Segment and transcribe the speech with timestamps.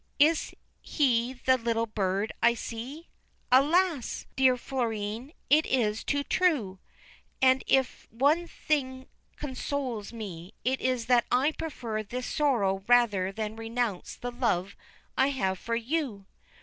[0.19, 3.09] 'Is he the little bird I see?'
[3.51, 4.25] 'Alas!
[4.35, 6.79] dear Florine, it is too true!
[7.39, 13.55] And, if one thing consoles me, it is that I prefer this sorrow rather than
[13.55, 14.75] renounce the love
[15.19, 16.25] I have for you.'